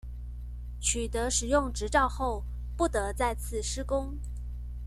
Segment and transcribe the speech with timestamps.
[0.79, 2.43] 取得使用執照後
[2.75, 4.17] 不得再次施工